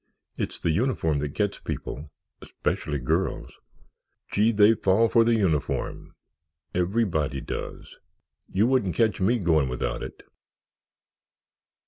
[0.35, 3.51] "It's the uniform that gets people—specially girls.
[4.31, 7.97] Gee, they all fall for the uniform—everybody does.
[8.51, 10.23] You wouldn't catch me going without it."